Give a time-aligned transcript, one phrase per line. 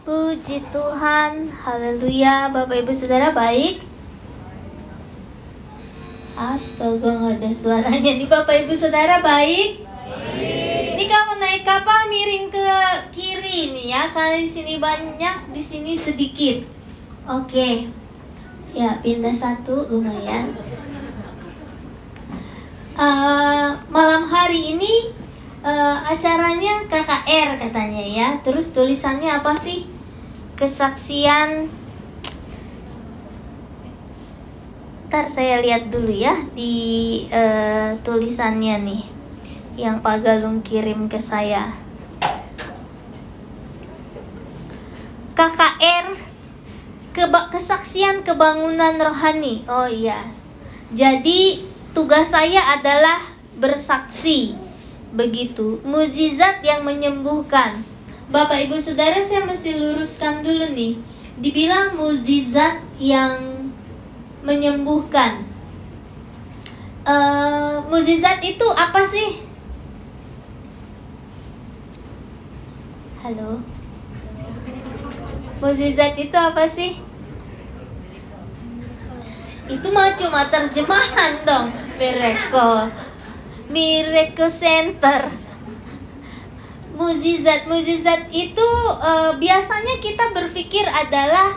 [0.00, 2.48] Puji Tuhan, haleluya.
[2.48, 3.84] Bapak Ibu Saudara baik?
[6.40, 8.24] Astaga nggak ada suaranya nih.
[8.24, 9.84] Bapak Ibu Saudara baik?
[10.96, 12.68] Ini kalau naik kapal miring ke
[13.12, 14.08] kiri nih ya.
[14.08, 16.64] Karena di sini banyak, di sini sedikit.
[17.28, 17.92] Oke.
[18.72, 20.56] Ya pindah satu lumayan.
[22.96, 25.12] Uh, Malam hari ini
[25.64, 28.28] uh, acaranya KKR katanya ya.
[28.40, 29.88] Terus tulisannya apa sih?
[30.56, 31.68] Kesaksian.
[35.10, 39.02] Ntar saya lihat dulu ya di uh, tulisannya nih
[39.74, 41.74] yang Pak Galung kirim ke saya.
[45.34, 46.06] KKR
[47.10, 49.66] keba kesaksian kebangunan rohani.
[49.66, 50.30] Oh iya.
[50.94, 53.18] Jadi tugas saya adalah
[53.58, 54.69] bersaksi
[55.10, 57.82] begitu mujizat yang menyembuhkan.
[58.30, 60.94] Bapak Ibu Saudara saya mesti luruskan dulu nih.
[61.40, 63.70] Dibilang mujizat yang
[64.46, 65.42] menyembuhkan.
[67.02, 69.42] Uh, mujizat itu apa sih?
[73.24, 73.58] Halo?
[75.58, 77.02] Mujizat itu apa sih?
[79.70, 83.09] Itu mah cuma terjemahan dong miracle
[83.70, 85.30] Miracle Center.
[86.98, 88.68] Muzizat, muzizat itu
[89.00, 91.56] uh, biasanya kita berpikir adalah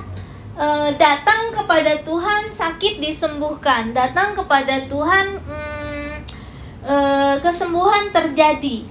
[0.55, 6.11] uh, datang kepada Tuhan sakit disembuhkan, datang kepada Tuhan um,
[6.87, 8.87] uh, kesembuhan terjadi.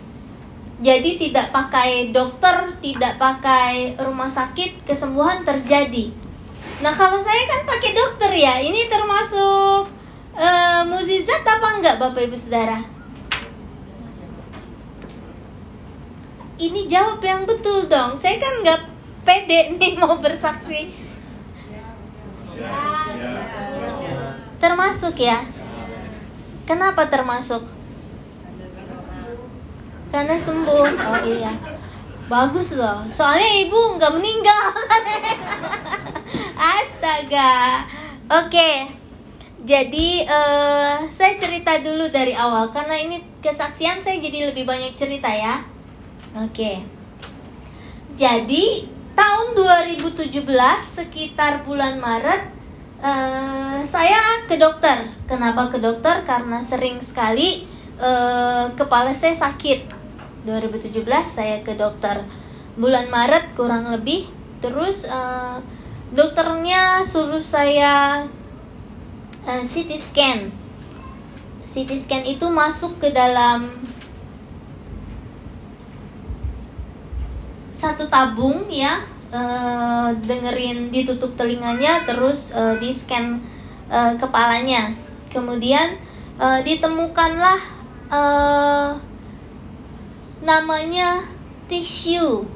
[0.82, 6.10] Jadi tidak pakai dokter, tidak pakai rumah sakit, kesembuhan terjadi.
[6.82, 9.88] Nah kalau saya kan pakai dokter ya, ini termasuk
[10.36, 12.91] uh, muzizat apa enggak Bapak Ibu Saudara?
[16.62, 18.14] Ini jawab yang betul dong.
[18.14, 18.80] Saya kan nggak
[19.26, 20.94] pede nih mau bersaksi.
[24.62, 25.42] Termasuk ya?
[26.62, 27.66] Kenapa termasuk?
[30.14, 30.86] Karena sembuh.
[30.86, 31.50] Oh iya.
[32.30, 33.02] Bagus loh.
[33.10, 34.64] Soalnya ibu nggak meninggal.
[36.78, 37.82] Astaga.
[38.30, 39.02] Oke.
[39.62, 45.30] Jadi uh, saya cerita dulu dari awal karena ini kesaksian saya jadi lebih banyak cerita
[45.30, 45.71] ya.
[46.32, 46.80] Oke.
[48.16, 50.32] Jadi tahun 2017
[50.80, 52.48] sekitar bulan Maret
[53.04, 55.12] uh, saya ke dokter.
[55.28, 56.24] Kenapa ke dokter?
[56.24, 57.68] Karena sering sekali
[58.00, 60.00] uh, kepala saya sakit.
[60.48, 62.24] 2017 saya ke dokter
[62.80, 64.24] bulan Maret kurang lebih.
[64.64, 65.60] Terus uh,
[66.16, 68.24] dokternya suruh saya
[69.44, 70.48] uh, CT scan.
[71.60, 73.91] CT scan itu masuk ke dalam
[77.82, 79.02] satu tabung ya
[79.34, 83.42] uh, dengerin ditutup telinganya terus uh, di scan
[83.90, 84.94] uh, kepalanya.
[85.34, 85.98] Kemudian
[86.38, 87.58] uh, ditemukanlah
[88.06, 88.94] uh,
[90.46, 91.26] namanya
[91.66, 92.46] tisu.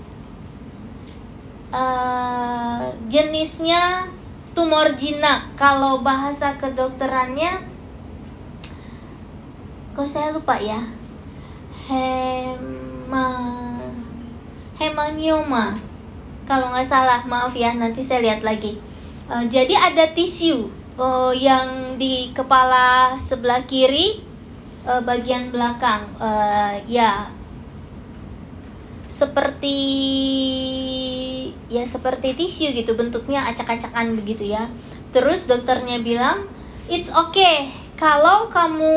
[1.74, 4.06] Uh, jenisnya
[4.54, 5.50] tumor jinak.
[5.58, 7.66] Kalau bahasa kedokterannya
[9.98, 10.78] kok saya lupa ya?
[11.90, 13.26] Hema
[14.76, 15.80] hemangioma
[16.46, 18.78] kalau nggak salah maaf ya nanti saya lihat lagi.
[19.26, 24.22] Uh, jadi ada tisu uh, yang di kepala sebelah kiri
[24.86, 26.06] uh, bagian belakang.
[26.22, 27.26] Uh, ya.
[29.10, 29.80] Seperti
[31.66, 34.70] ya seperti tisu gitu bentuknya acak-acakan begitu ya.
[35.10, 36.46] Terus dokternya bilang
[36.86, 37.74] it's okay.
[37.98, 38.94] Kalau kamu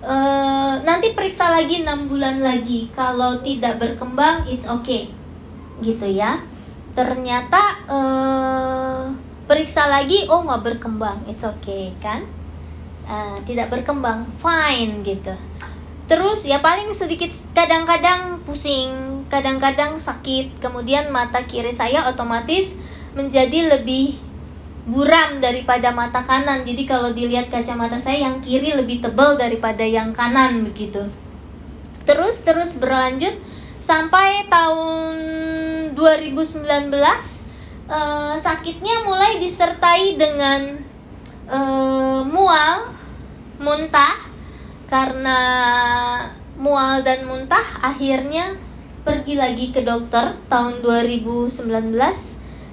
[0.00, 2.88] Uh, nanti periksa lagi enam bulan lagi.
[2.96, 5.12] Kalau tidak berkembang it's okay.
[5.84, 6.40] Gitu ya.
[6.96, 9.12] Ternyata uh,
[9.44, 11.28] periksa lagi oh nggak berkembang.
[11.28, 12.24] It's okay kan?
[13.04, 14.24] Uh, tidak berkembang.
[14.40, 15.36] Fine gitu.
[16.08, 20.58] Terus ya paling sedikit kadang-kadang pusing kadang-kadang sakit.
[20.58, 22.80] Kemudian mata kiri saya otomatis
[23.14, 24.29] menjadi lebih
[24.88, 26.64] buram daripada mata kanan.
[26.64, 31.04] Jadi kalau dilihat kacamata saya yang kiri lebih tebal daripada yang kanan begitu.
[32.08, 33.36] Terus terus berlanjut
[33.80, 35.14] sampai tahun
[35.96, 36.64] 2019
[37.90, 40.60] eh, sakitnya mulai disertai dengan
[41.50, 42.94] eh, mual,
[43.60, 44.16] muntah
[44.90, 45.38] karena
[46.58, 48.58] mual dan muntah akhirnya
[49.00, 51.94] pergi lagi ke dokter tahun 2019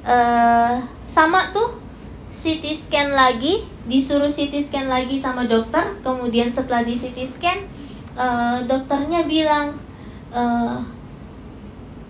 [0.04, 0.76] eh,
[1.08, 1.87] sama tuh
[2.38, 5.98] CT scan lagi, disuruh CT scan lagi sama dokter.
[6.06, 7.60] Kemudian setelah di CT scan,
[8.14, 9.74] uh, dokternya bilang,
[10.30, 10.86] uh,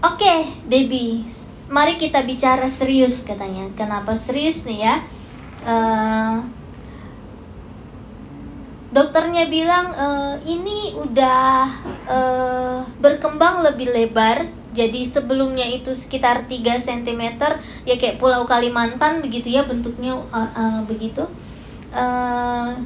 [0.04, 1.24] oke okay, Debbie,
[1.72, 3.72] mari kita bicara serius katanya.
[3.80, 4.96] Kenapa serius nih ya?
[5.64, 6.44] Uh,
[8.92, 11.72] dokternya bilang uh, ini udah
[12.08, 14.44] uh, berkembang lebih lebar
[14.78, 17.42] jadi sebelumnya itu sekitar 3 cm
[17.90, 21.26] ya kayak pulau Kalimantan begitu ya bentuknya uh, uh, begitu.
[21.90, 22.78] Uh,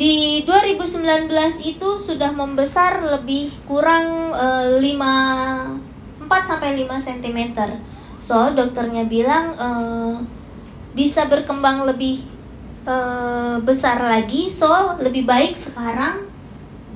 [0.00, 1.28] di 2019
[1.60, 7.40] itu sudah membesar lebih kurang uh, 5 4 sampai 5 cm
[8.16, 10.16] so dokternya bilang uh,
[10.96, 12.24] bisa berkembang lebih
[12.88, 14.48] uh, besar lagi.
[14.48, 14.72] So
[15.04, 16.32] lebih baik sekarang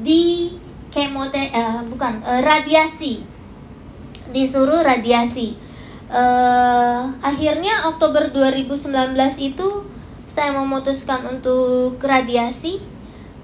[0.00, 0.56] di
[0.88, 3.33] kemote uh, bukan uh, radiasi
[4.34, 5.54] disuruh radiasi.
[6.10, 9.68] Uh, akhirnya Oktober 2019 itu
[10.26, 12.82] saya memutuskan untuk radiasi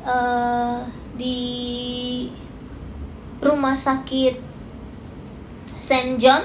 [0.02, 0.82] uh,
[1.14, 1.38] di
[3.38, 4.42] rumah sakit
[5.78, 6.42] Saint John.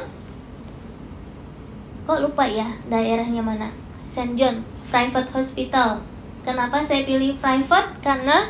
[2.05, 3.73] Kok lupa ya daerahnya mana?
[4.05, 6.05] Saint John Private Hospital.
[6.45, 7.97] Kenapa saya pilih private?
[8.05, 8.45] Karena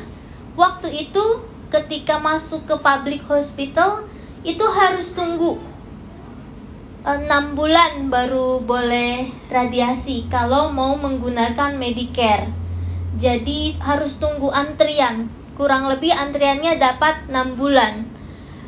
[0.60, 1.24] waktu itu
[1.72, 4.04] ketika masuk ke public hospital
[4.44, 5.75] itu harus tunggu
[7.06, 12.50] enam bulan baru boleh radiasi kalau mau menggunakan Medicare.
[13.16, 15.30] Jadi harus tunggu antrian.
[15.54, 18.10] Kurang lebih antriannya dapat enam bulan.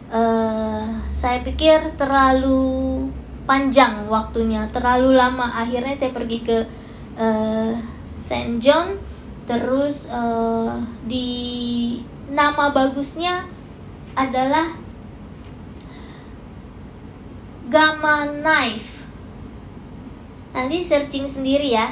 [0.08, 3.10] Uh, saya pikir terlalu
[3.50, 5.52] panjang waktunya, terlalu lama.
[5.58, 6.58] Akhirnya saya pergi ke
[7.20, 7.74] uh,
[8.16, 9.02] Saint John,
[9.50, 11.28] terus uh, di
[12.32, 13.50] nama bagusnya
[14.16, 14.87] adalah
[17.68, 19.04] gamma knife.
[20.56, 21.88] Nanti searching sendiri ya.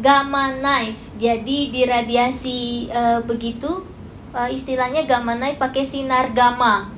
[0.00, 1.12] Gamma knife.
[1.20, 3.84] Jadi di radiasi e, begitu
[4.32, 6.88] e, istilahnya gamma knife pakai sinar gamma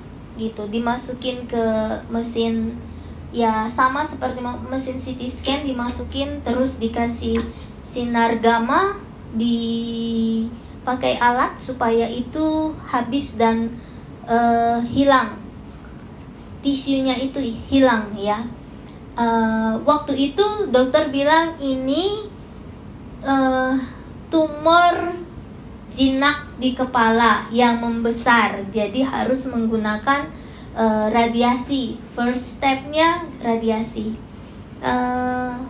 [0.41, 1.65] gitu dimasukin ke
[2.09, 2.73] mesin
[3.33, 7.37] ya sama seperti mesin CT scan dimasukin terus dikasih
[7.85, 8.97] sinar gamma
[9.37, 13.77] dipakai alat supaya itu habis dan
[14.25, 15.42] uh, hilang
[16.63, 18.39] tisunya itu hilang ya.
[19.13, 22.25] Uh, waktu itu dokter bilang ini
[23.21, 23.77] uh,
[24.33, 25.21] tumor
[25.93, 30.25] jinak di kepala yang membesar, jadi harus menggunakan
[30.73, 32.01] uh, radiasi.
[32.17, 34.17] First stepnya radiasi.
[34.81, 35.69] Uh,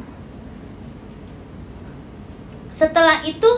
[2.70, 3.50] setelah itu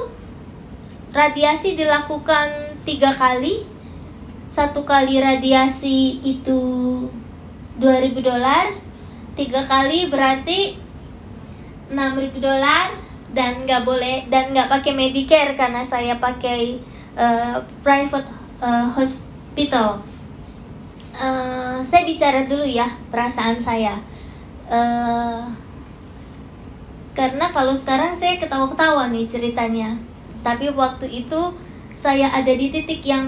[1.13, 3.69] radiasi dilakukan tiga kali.
[4.55, 6.63] Satu kali radiasi itu
[7.79, 8.67] 2000 dolar
[9.35, 10.79] tiga kali berarti
[11.91, 12.87] 6000 dolar
[13.35, 16.79] dan nggak boleh dan nggak pakai Medicare karena saya pakai
[17.19, 18.31] uh, private
[18.63, 20.07] uh, hospital.
[21.15, 23.99] Uh, saya bicara dulu ya perasaan saya.
[24.71, 25.51] Uh,
[27.15, 29.99] karena kalau sekarang saya ketawa-ketawa nih ceritanya.
[30.47, 31.55] Tapi waktu itu
[31.99, 33.27] saya ada di titik yang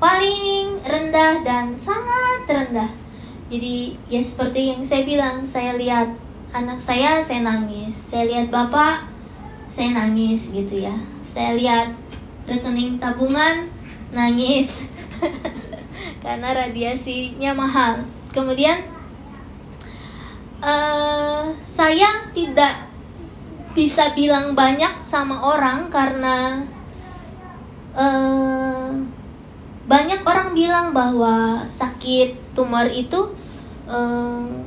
[0.00, 3.03] paling rendah dan sangat rendah
[3.52, 6.16] jadi ya seperti yang saya bilang saya lihat
[6.54, 7.92] anak saya saya nangis.
[7.92, 9.04] Saya lihat bapak
[9.68, 10.94] saya nangis gitu ya.
[11.26, 11.92] Saya lihat
[12.48, 13.68] rekening tabungan
[14.14, 14.88] nangis.
[16.24, 18.06] Karena radiasinya mahal.
[18.32, 18.80] Kemudian
[20.64, 22.88] uh, saya tidak
[23.74, 26.62] bisa bilang banyak sama orang karena
[27.98, 28.94] uh,
[29.84, 33.36] banyak orang bilang bahwa sakit tumor itu
[33.84, 34.64] um,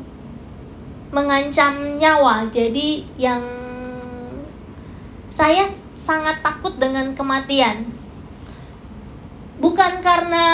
[1.10, 2.46] mengancam nyawa.
[2.54, 3.42] Jadi yang
[5.34, 5.66] saya
[5.98, 7.90] sangat takut dengan kematian.
[9.58, 10.46] Bukan karena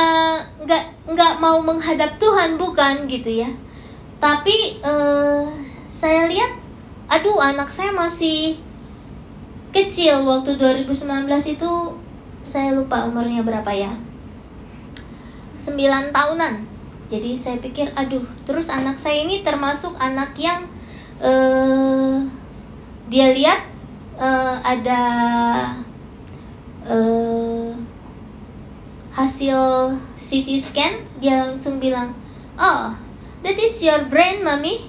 [0.64, 3.52] nggak nggak mau menghadap Tuhan, bukan gitu ya.
[4.24, 5.44] Tapi uh,
[5.92, 6.56] saya lihat,
[7.12, 8.56] aduh anak saya masih
[9.76, 11.72] kecil waktu 2019 itu
[12.48, 13.92] saya lupa umurnya berapa ya
[15.64, 16.68] 9 tahunan.
[17.08, 20.68] Jadi saya pikir aduh terus anak saya ini termasuk anak yang
[21.24, 22.20] uh,
[23.08, 23.64] dia lihat
[24.20, 25.02] uh, ada
[26.84, 27.72] uh,
[29.16, 30.94] hasil CT scan
[31.24, 32.12] dia langsung bilang
[32.60, 32.92] oh
[33.40, 34.84] that is your brain mami.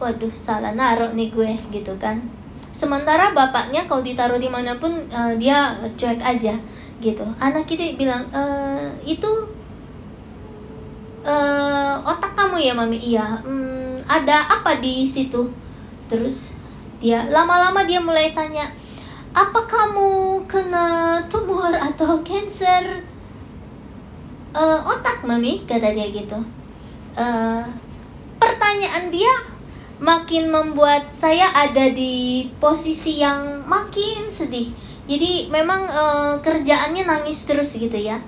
[0.00, 2.24] Waduh salah naruh nih gue gitu kan.
[2.72, 6.56] Sementara bapaknya kalau ditaruh di mana pun uh, dia cuek aja
[6.98, 7.24] gitu.
[7.38, 8.42] Anak kita bilang e,
[9.06, 9.30] itu
[11.24, 12.98] uh, otak kamu ya mami?
[13.00, 13.42] Iya.
[13.42, 15.50] Hmm, ada apa di situ?
[16.10, 16.58] Terus
[16.98, 18.66] dia lama-lama dia mulai tanya
[19.30, 23.06] apa kamu kena tumor atau cancer?
[24.54, 26.38] Uh, otak mami kata dia gitu.
[27.18, 27.62] Uh,
[28.38, 29.32] pertanyaan dia
[29.98, 34.70] makin membuat saya ada di posisi yang makin sedih.
[35.08, 36.04] Jadi memang e,
[36.44, 38.20] kerjaannya nangis terus gitu ya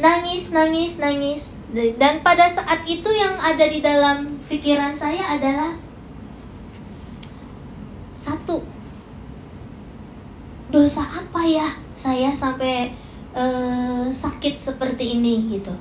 [0.00, 1.42] nangis nangis nangis.
[1.70, 5.76] Dan pada saat itu yang ada di dalam pikiran saya adalah
[8.20, 8.60] satu
[10.70, 11.66] dosa apa ya
[11.96, 12.92] saya sampai
[13.32, 15.72] uh, sakit seperti ini gitu.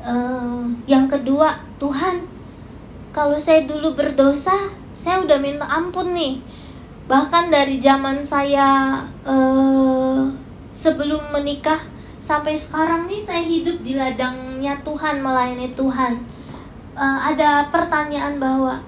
[0.00, 2.24] Uh, yang kedua Tuhan
[3.12, 4.56] kalau saya dulu berdosa
[4.94, 6.40] saya udah minta ampun nih.
[7.10, 10.30] Bahkan dari zaman saya uh,
[10.70, 11.82] sebelum menikah
[12.20, 16.20] sampai sekarang nih saya hidup di ladangnya Tuhan melayani Tuhan.
[16.92, 18.84] Uh, ada pertanyaan bahwa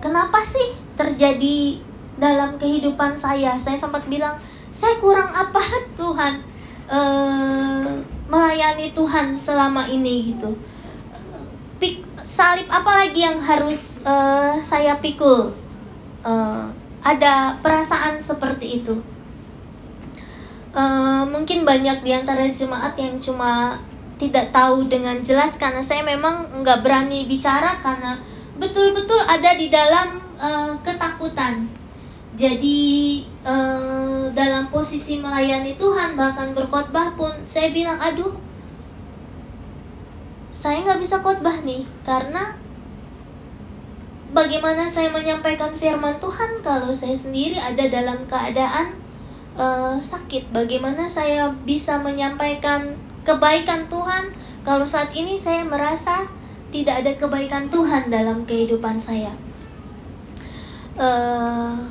[0.00, 1.76] kenapa sih terjadi
[2.16, 3.60] dalam kehidupan saya?
[3.60, 4.40] Saya sempat bilang
[4.72, 5.60] saya kurang apa
[6.00, 6.40] Tuhan
[6.88, 8.00] uh,
[8.32, 10.56] melayani Tuhan selama ini gitu.
[11.76, 15.52] Pik, salib apa lagi yang harus uh, saya pikul?
[16.20, 16.68] Uh,
[17.00, 19.00] ada perasaan seperti itu
[20.74, 23.78] uh, mungkin banyak di antara jemaat yang cuma
[24.20, 28.20] tidak tahu dengan jelas karena saya memang nggak berani bicara karena
[28.60, 31.64] betul-betul ada di dalam uh, ketakutan.
[32.36, 38.32] Jadi uh, dalam posisi melayani Tuhan bahkan berkhotbah pun saya bilang aduh
[40.52, 42.52] saya nggak bisa khotbah nih karena
[44.36, 48.99] bagaimana saya menyampaikan firman Tuhan kalau saya sendiri ada dalam keadaan
[49.56, 50.50] uh, sakit.
[50.54, 54.34] Bagaimana saya bisa menyampaikan kebaikan Tuhan
[54.66, 56.28] kalau saat ini saya merasa
[56.70, 59.32] tidak ada kebaikan Tuhan dalam kehidupan saya?
[61.00, 61.88] Uh,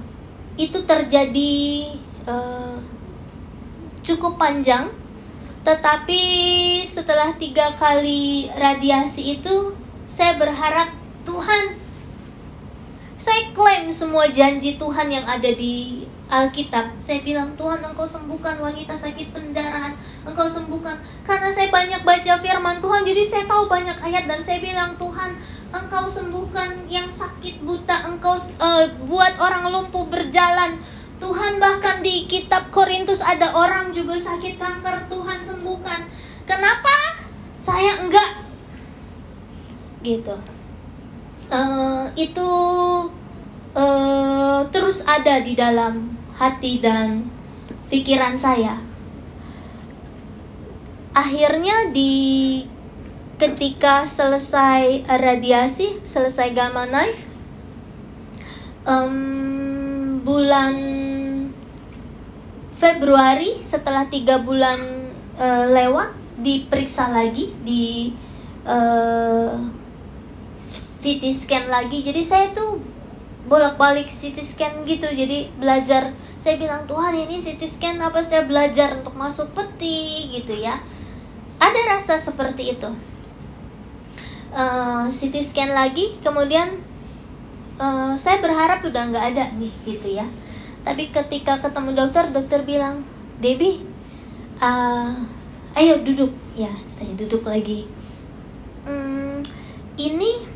[0.60, 1.96] itu terjadi
[2.28, 2.78] uh,
[4.04, 4.92] cukup panjang.
[5.60, 6.22] Tetapi
[6.88, 9.76] setelah tiga kali radiasi itu
[10.08, 10.90] saya berharap
[11.28, 11.80] Tuhan
[13.20, 18.94] saya klaim semua janji Tuhan yang ada di Alkitab saya bilang Tuhan engkau sembuhkan wanita
[18.94, 19.98] sakit pendarahan
[20.30, 20.94] engkau sembuhkan
[21.26, 25.34] karena saya banyak baca firman Tuhan jadi saya tahu banyak ayat dan saya bilang Tuhan
[25.70, 30.82] engkau sembuhkan yang sakit buta, engkau uh, buat orang lumpuh berjalan.
[31.20, 36.00] Tuhan bahkan di kitab Korintus ada orang juga sakit kanker, Tuhan sembuhkan.
[36.48, 37.20] Kenapa?
[37.60, 38.32] Saya enggak.
[40.00, 40.36] Gitu.
[41.50, 42.50] Uh, itu
[43.76, 47.28] uh, terus ada di dalam hati dan
[47.92, 48.80] pikiran saya.
[51.12, 52.64] Akhirnya di
[53.36, 57.28] ketika selesai radiasi, selesai gamma knife,
[58.88, 60.76] um, bulan
[62.80, 64.80] Februari setelah tiga bulan
[65.36, 68.16] uh, lewat diperiksa lagi di
[68.64, 69.52] uh,
[70.60, 72.00] CT scan lagi.
[72.04, 72.80] Jadi saya tuh
[73.48, 75.08] bolak-balik CT scan gitu.
[75.12, 76.16] Jadi belajar.
[76.40, 78.24] Saya bilang Tuhan ini CT scan apa?
[78.24, 80.80] Saya belajar untuk masuk peti gitu ya.
[81.60, 82.88] Ada rasa seperti itu.
[84.56, 86.80] Uh, CT scan lagi kemudian
[87.76, 90.24] uh, saya berharap udah nggak ada nih gitu ya.
[90.88, 93.04] Tapi ketika ketemu dokter dokter bilang
[93.44, 93.84] Debbie
[94.64, 95.12] uh,
[95.76, 96.32] ayo duduk.
[96.56, 97.84] Ya saya duduk lagi.
[98.88, 99.44] Hmm,
[100.00, 100.48] ini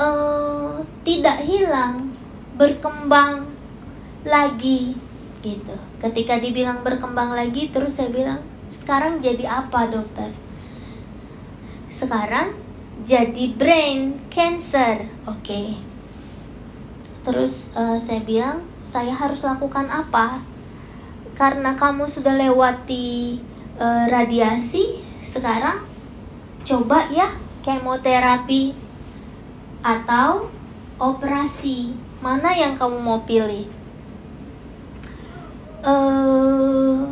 [0.00, 2.16] uh, tidak hilang
[2.56, 3.49] berkembang
[4.26, 4.94] lagi
[5.40, 10.30] gitu ketika dibilang berkembang lagi terus saya bilang sekarang jadi apa dokter
[11.90, 12.54] sekarang
[13.04, 15.08] jadi brain cancer.
[15.24, 15.40] Oke.
[15.40, 15.66] Okay.
[17.24, 20.40] Terus uh, saya bilang, saya harus lakukan apa?
[21.36, 23.40] Karena kamu sudah lewati
[23.80, 25.84] uh, radiasi, sekarang
[26.64, 27.28] coba ya
[27.64, 28.76] kemoterapi
[29.80, 30.48] atau
[31.00, 31.96] operasi.
[32.20, 33.79] Mana yang kamu mau pilih?
[35.80, 37.08] Uh,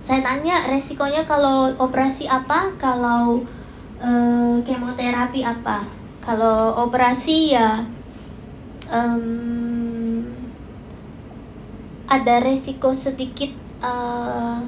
[0.00, 2.72] saya tanya resikonya kalau operasi apa?
[2.80, 3.44] Kalau
[4.02, 7.82] uh, kemoterapi apa kalau operasi ya
[8.90, 10.22] um,
[12.06, 13.50] ada resiko sedikit
[13.82, 14.62] uh,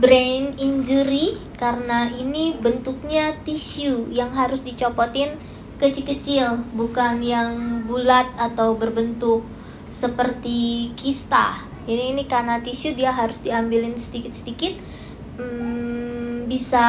[0.00, 5.36] brain injury karena ini bentuknya tisu yang harus dicopotin
[5.76, 9.44] kecil-kecil bukan yang bulat atau berbentuk
[9.90, 11.58] seperti kista.
[11.84, 14.78] Ini ini karena tisu dia harus diambilin sedikit-sedikit.
[15.36, 16.86] Hmm, bisa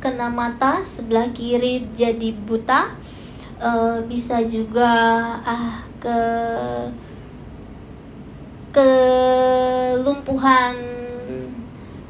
[0.00, 3.04] kena mata sebelah kiri jadi buta.
[3.60, 4.90] Uh, bisa juga
[5.46, 6.18] ah ke
[8.74, 10.74] kelumpuhan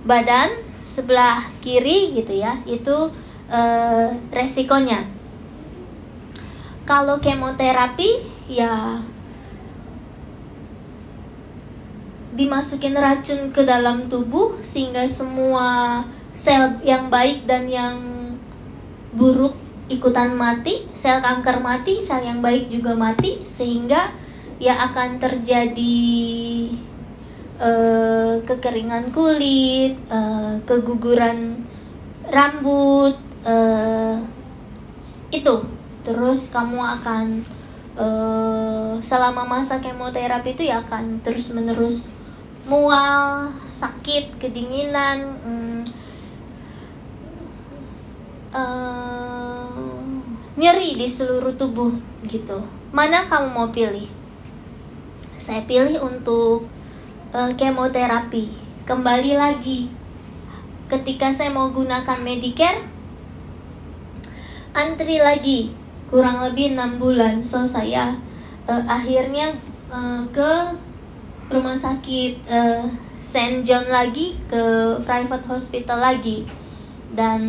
[0.09, 0.49] badan
[0.81, 2.57] sebelah kiri gitu ya.
[2.64, 3.12] Itu
[3.50, 5.04] uh, resikonya.
[6.85, 9.00] Kalau kemoterapi ya
[12.35, 16.03] dimasukin racun ke dalam tubuh sehingga semua
[16.35, 17.97] sel yang baik dan yang
[19.14, 19.55] buruk
[19.87, 24.11] ikutan mati, sel kanker mati, sel yang baik juga mati sehingga
[24.59, 26.07] ya akan terjadi
[27.62, 31.62] uh, kekeringan kulit, uh, keguguran
[32.26, 33.14] rambut,
[33.47, 34.19] uh,
[35.31, 35.57] itu.
[36.05, 37.26] Terus kamu akan
[39.07, 42.11] selama masa kemoterapi itu ya akan terus menerus
[42.64, 45.37] mual, sakit, kedinginan.
[45.44, 45.80] Hmm,
[48.54, 49.68] uh,
[50.54, 51.92] nyeri di seluruh tubuh
[52.25, 52.64] gitu.
[52.94, 54.06] Mana kamu mau pilih?
[55.35, 56.64] Saya pilih untuk
[57.35, 58.49] uh, kemoterapi.
[58.85, 59.88] Kembali lagi,
[60.87, 62.85] ketika saya mau gunakan Medicare,
[64.76, 65.73] antri lagi
[66.09, 67.42] kurang lebih enam bulan.
[67.42, 68.14] So saya
[68.71, 69.59] uh, akhirnya
[69.90, 70.78] uh, ke
[71.54, 72.82] rumah sakit uh,
[73.23, 76.42] Saint John lagi ke private hospital lagi.
[77.14, 77.42] Dan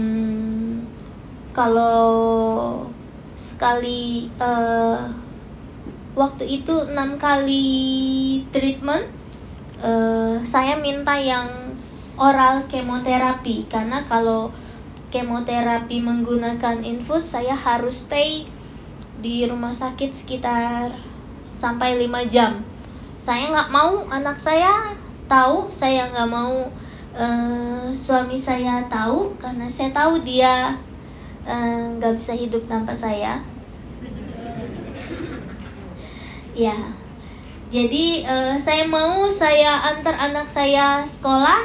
[1.58, 2.86] kalau
[3.34, 5.10] sekali uh,
[6.14, 7.66] waktu itu enam kali
[8.54, 9.10] treatment
[9.82, 11.74] uh, saya minta yang
[12.22, 13.66] oral kemoterapi.
[13.66, 14.54] Karena kalau
[15.10, 18.46] kemoterapi menggunakan infus saya harus stay
[19.18, 20.94] di rumah sakit sekitar
[21.50, 22.75] sampai 5 jam
[23.26, 24.94] saya nggak mau anak saya
[25.26, 26.70] tahu saya nggak mau
[27.18, 30.78] uh, suami saya tahu karena saya tahu dia
[31.46, 33.38] Eh, nggak uh, bisa hidup tanpa saya.
[36.58, 36.74] Ya.
[37.70, 41.62] Jadi uh, saya mau saya antar anak saya sekolah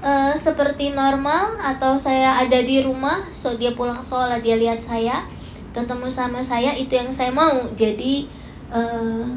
[0.00, 5.28] uh, seperti normal atau saya ada di rumah so dia pulang sekolah dia lihat saya
[5.72, 7.68] ketemu sama saya itu yang saya mau.
[7.76, 8.32] Jadi
[8.72, 9.28] uh,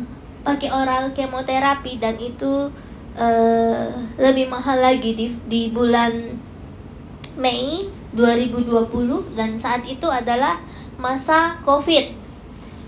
[0.46, 2.70] pakai oral kemoterapi dan itu
[3.18, 3.88] uh,
[4.22, 6.38] lebih mahal lagi di di bulan
[7.36, 10.62] Mei 2020 dan saat itu adalah
[10.96, 12.16] masa Covid.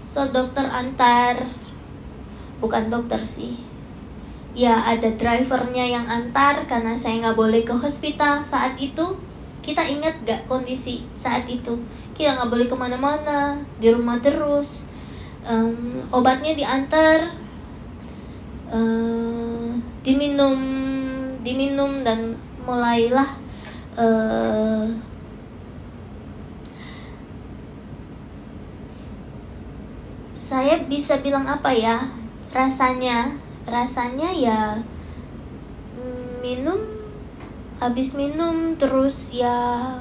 [0.08, 1.44] So dokter antar
[2.64, 3.60] bukan dokter sih.
[4.58, 9.20] Ya ada drivernya yang antar karena saya nggak boleh ke hospital saat itu.
[9.62, 11.76] Kita ingat gak kondisi saat itu?
[12.16, 14.88] Kita nggak boleh ke mana-mana, di rumah terus.
[15.44, 17.36] Um, obatnya diantar,
[18.72, 19.68] uh,
[20.04, 20.60] diminum,
[21.44, 22.36] diminum dan
[22.68, 23.30] mulailah
[23.96, 24.86] uh,
[30.36, 32.08] saya bisa bilang apa ya
[32.56, 33.36] rasanya
[33.68, 34.62] rasanya ya
[36.40, 36.80] minum
[37.84, 40.00] habis minum terus ya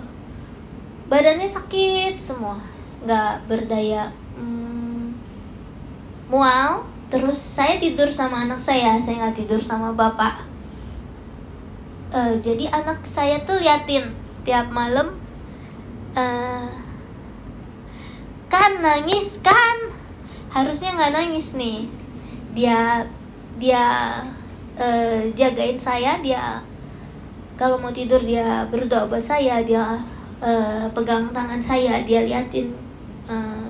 [1.10, 2.62] badannya sakit semua
[3.02, 5.18] nggak berdaya hmm,
[6.30, 10.46] mual terus saya tidur sama anak saya saya nggak tidur sama bapak.
[12.10, 14.14] Uh, jadi anak saya tuh liatin
[14.46, 15.14] tiap malam
[16.14, 16.70] uh,
[18.46, 19.94] kan nangis kan?
[20.50, 21.90] Harusnya nggak nangis nih.
[22.56, 23.04] Dia
[23.56, 23.84] dia
[24.76, 26.60] uh, jagain saya dia
[27.56, 29.96] kalau mau tidur dia berdoa buat saya dia
[30.44, 32.76] uh, pegang tangan saya dia liatin
[33.26, 33.64] uh,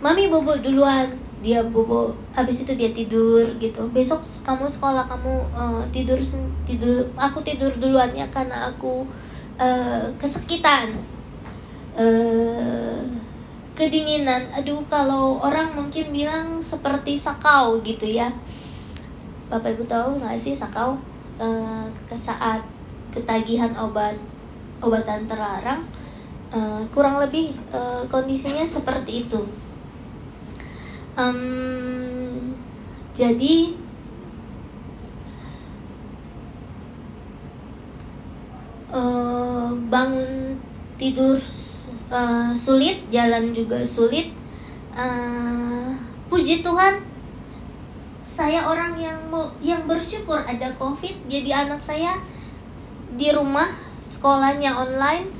[0.00, 3.88] mami bobo duluan dia bobo habis itu dia tidur gitu.
[3.90, 6.20] Besok kamu sekolah kamu uh, tidur
[6.68, 9.08] tidur aku tidur duluan ya karena aku
[9.56, 10.96] uh, kesekitan
[11.96, 13.00] uh,
[13.72, 14.52] kedinginan.
[14.52, 18.28] Aduh kalau orang mungkin bilang seperti sakau gitu ya.
[19.48, 20.94] Bapak ibu tahu nggak sih sakau?
[22.06, 22.60] Ke saat
[23.10, 24.14] ketagihan obat
[24.80, 25.84] obatan terlarang
[26.50, 26.58] e,
[26.90, 29.40] kurang lebih e, kondisinya seperti itu
[31.20, 32.56] um,
[33.12, 33.76] jadi
[38.88, 40.56] uh, bangun
[40.96, 41.36] tidur
[42.08, 44.32] uh, sulit, jalan juga sulit.
[44.96, 45.96] Uh,
[46.32, 47.04] puji Tuhan,
[48.24, 49.20] saya orang yang
[49.60, 51.28] yang bersyukur ada COVID.
[51.28, 52.16] Jadi anak saya
[53.14, 53.68] di rumah,
[54.00, 55.36] sekolahnya online.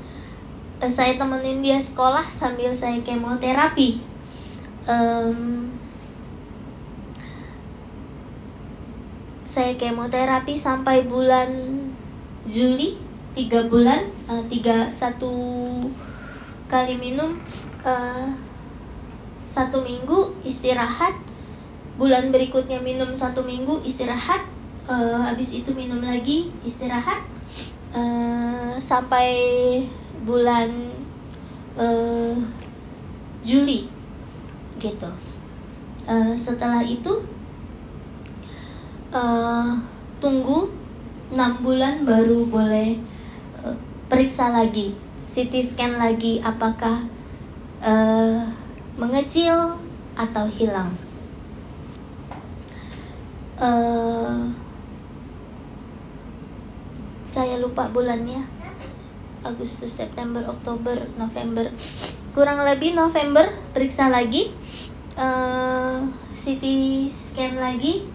[0.81, 4.10] Saya temenin dia sekolah sambil saya kemoterapi.
[4.89, 5.69] Um,
[9.45, 11.53] saya kemoterapi sampai bulan
[12.49, 12.97] Juli
[13.37, 15.29] tiga bulan uh, tiga satu
[16.65, 17.37] kali minum
[17.85, 18.33] uh,
[19.51, 21.13] satu minggu istirahat.
[22.01, 24.49] Bulan berikutnya minum satu minggu istirahat
[24.89, 27.21] uh, habis itu minum lagi istirahat
[27.93, 29.29] uh, sampai
[30.25, 30.89] bulan
[31.77, 32.33] uh,
[33.45, 34.00] Juli
[34.81, 35.07] gitu.
[36.09, 37.21] Uh, setelah itu
[39.13, 39.77] uh,
[40.17, 40.73] tunggu
[41.29, 42.97] 6 bulan baru boleh
[43.61, 43.77] uh,
[44.09, 44.97] periksa lagi
[45.31, 47.07] CT scan lagi apakah
[47.79, 48.43] uh,
[48.99, 49.79] mengecil
[50.19, 50.91] atau hilang.
[53.55, 54.51] Uh,
[57.23, 58.43] saya lupa bulannya.
[59.41, 61.65] Agustus September Oktober November
[62.31, 64.51] kurang lebih November periksa lagi.
[65.19, 66.63] Uh, CT
[67.11, 68.07] scan lagi.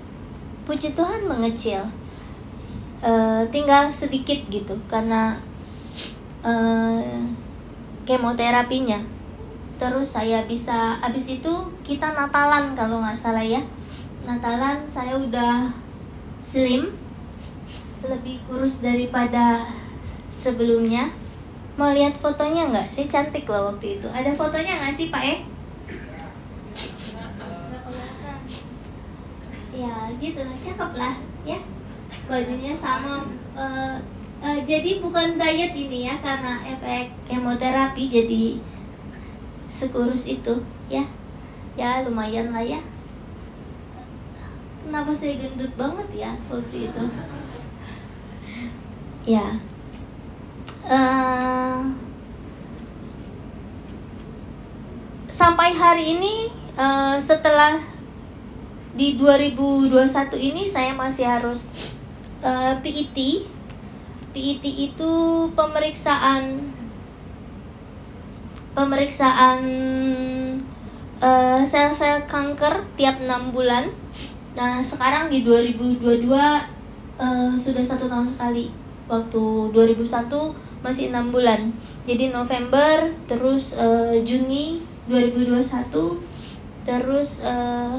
[0.65, 1.85] Puji Tuhan mengecil.
[3.05, 5.37] Uh, tinggal sedikit gitu karena
[6.41, 7.05] uh,
[8.09, 9.05] kemoterapinya.
[9.77, 11.53] Terus saya bisa habis itu
[11.85, 13.61] kita Natalan kalau nggak salah ya.
[14.25, 15.71] Natalan saya udah
[16.41, 16.97] slim.
[18.01, 19.61] Lebih kurus daripada
[20.33, 21.13] sebelumnya
[21.77, 22.89] mau lihat fotonya nggak?
[22.89, 24.09] Sih cantik loh waktu itu.
[24.09, 25.39] Ada fotonya nggak sih pak eh
[29.77, 30.41] ya gitu.
[30.41, 31.61] Lah cakep lah ya.
[32.27, 33.97] Bajunya sama uh,
[34.43, 38.45] uh, jadi bukan diet ini ya karena efek kemoterapi jadi
[39.69, 41.05] sekurus itu ya.
[41.77, 42.81] Ya lumayan lah ya.
[44.81, 47.05] Kenapa saya gendut banget ya waktu itu?
[49.27, 49.61] Ya
[50.87, 51.83] uh,
[55.29, 57.79] sampai hari ini uh, setelah
[58.97, 59.93] di 2021
[60.41, 61.69] ini saya masih harus
[62.41, 63.45] uh, PET
[64.33, 65.13] PET itu
[65.53, 66.73] pemeriksaan
[68.73, 69.61] pemeriksaan
[71.65, 73.89] sel-sel uh, kanker tiap enam bulan
[74.57, 78.73] Nah sekarang di 2022 uh, sudah satu tahun sekali.
[79.07, 80.33] Waktu 2001
[80.81, 81.73] masih enam bulan.
[82.05, 85.63] Jadi November terus uh, Juni 2021
[86.87, 87.99] terus uh,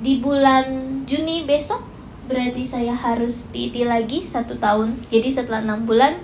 [0.00, 0.66] di bulan
[1.08, 1.82] Juni besok
[2.26, 4.98] berarti saya harus PT lagi satu tahun.
[5.08, 6.18] Jadi setelah enam bulan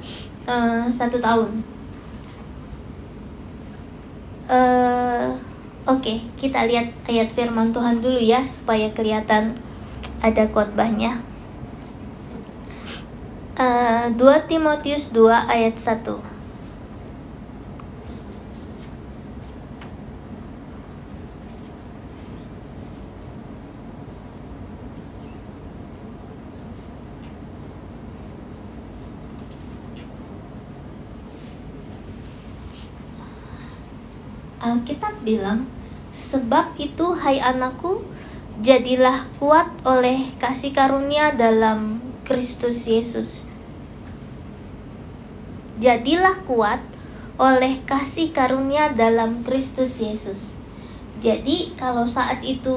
[0.50, 1.62] uh, satu tahun.
[4.50, 5.38] Uh,
[5.82, 9.58] Oke, kita lihat ayat firman Tuhan dulu ya supaya kelihatan
[10.22, 11.18] ada khotbahnya.
[13.52, 16.24] Uh, eh, 2 Timotius 2 ayat 1.
[34.62, 35.68] Alkitab bilang,
[36.16, 38.00] "Sebab itu, hai anakku,
[38.64, 43.50] jadilah kuat oleh kasih karunia dalam Kristus Yesus."
[45.82, 46.80] Jadilah kuat
[47.40, 50.60] oleh kasih karunia dalam Kristus Yesus.
[51.18, 52.76] Jadi, kalau saat itu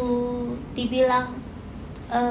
[0.74, 1.38] dibilang,
[2.10, 2.22] e,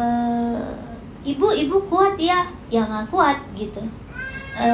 [1.23, 3.83] "Ibu, ibu kuat ya?" Ya nggak kuat gitu.
[4.59, 4.69] E,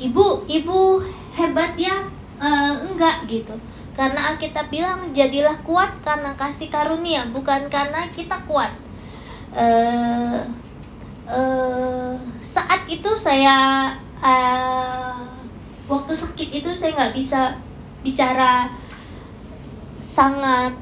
[0.00, 1.02] ibu, ibu
[1.36, 2.08] hebat ya?
[2.40, 2.48] E,
[2.88, 3.56] enggak gitu
[3.98, 8.70] karena Alkitab bilang jadilah kuat karena kasih karunia, bukan karena kita kuat.
[9.50, 10.38] Uh,
[11.28, 13.92] uh, saat itu saya
[14.24, 15.22] uh,
[15.86, 17.60] waktu sakit itu saya nggak bisa
[18.00, 18.72] bicara
[20.00, 20.72] sangat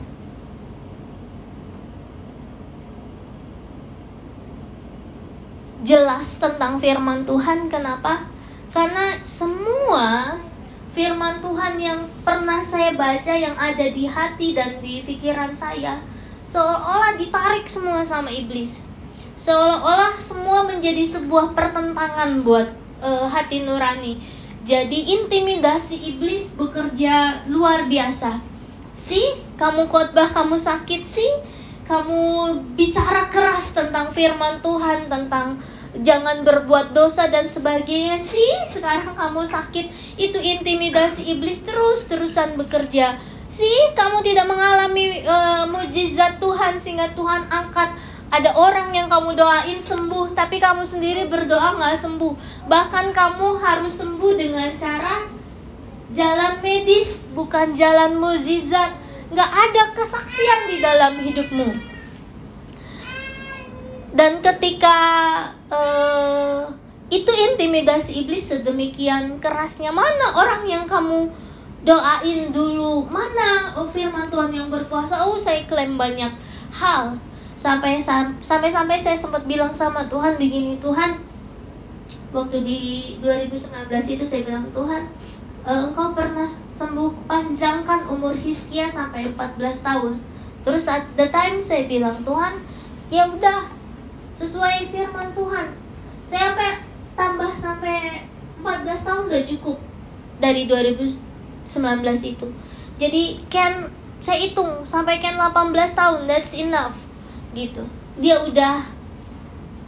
[5.87, 7.71] jelas tentang firman Tuhan.
[7.71, 8.27] Kenapa?
[8.75, 10.37] Karena semua
[10.93, 16.03] firman Tuhan yang pernah saya baca yang ada di hati dan di pikiran saya
[16.47, 18.96] seolah-olah ditarik semua sama iblis.
[19.37, 22.72] Seolah-olah semua menjadi sebuah pertentangan buat
[23.05, 24.16] uh, hati nurani.
[24.64, 28.40] Jadi intimidasi iblis bekerja luar biasa.
[28.96, 29.20] Si,
[29.61, 31.33] kamu khotbah kamu sakit sih,
[31.85, 32.18] kamu
[32.75, 35.61] bicara keras tentang firman Tuhan, tentang
[36.03, 39.87] jangan berbuat dosa dan sebagainya sih sekarang kamu sakit
[40.20, 43.16] itu intimidasi iblis terus terusan bekerja
[43.49, 47.88] sih kamu tidak mengalami uh, mujizat Tuhan sehingga Tuhan angkat
[48.37, 52.33] ada orang yang kamu doain sembuh tapi kamu sendiri berdoa nggak sembuh.
[52.68, 55.25] Bahkan kamu harus sembuh dengan cara
[56.12, 58.92] jalan medis bukan jalan mujizat.
[59.33, 61.68] Nggak ada kesaksian di dalam hidupmu.
[64.16, 64.96] Dan ketika
[65.68, 66.72] uh,
[67.12, 71.29] itu intimidasi iblis sedemikian kerasnya mana orang yang kamu
[71.85, 73.05] doain dulu?
[73.07, 75.27] Mana oh, firman Tuhan yang berkuasa?
[75.29, 76.33] Oh saya klaim banyak
[76.72, 77.20] hal
[77.57, 77.99] sampai
[78.45, 81.25] sampai sampai saya sempat bilang sama Tuhan begini Tuhan.
[82.37, 82.81] Waktu di
[83.25, 85.09] 2019 itu saya bilang Tuhan
[85.64, 90.21] uh, engkau pernah sembuh panjangkan umur Hiskia sampai 14 tahun.
[90.61, 92.61] Terus at the time saya bilang Tuhan
[93.09, 93.73] ya udah
[94.37, 95.73] sesuai firman Tuhan.
[96.29, 96.85] Saya apa
[97.16, 98.29] tambah sampai
[98.61, 99.79] 14 tahun udah cukup
[100.37, 101.25] dari 2019
[102.37, 102.49] itu.
[103.01, 103.88] Jadi Ken
[104.21, 107.06] saya hitung sampai Ken 18 tahun that's enough
[107.57, 107.88] gitu.
[108.21, 108.85] Dia udah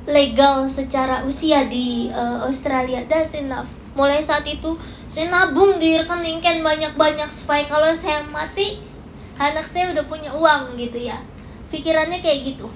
[0.08, 3.04] legal secara usia di uh, Australia.
[3.04, 3.68] That's enough.
[3.92, 4.74] Mulai saat itu
[5.12, 8.80] saya nabung di rekening Ken banyak-banyak supaya kalau saya mati
[9.36, 11.20] anak saya udah punya uang gitu ya.
[11.68, 12.72] Pikirannya kayak gitu.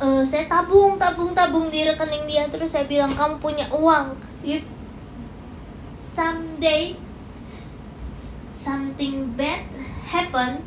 [0.00, 2.46] Uh, saya tabung tabung tabung di rekening dia.
[2.46, 4.14] Terus saya bilang kamu punya uang.
[4.46, 4.62] If
[5.98, 6.94] someday
[8.54, 9.64] something bad
[10.04, 10.60] happen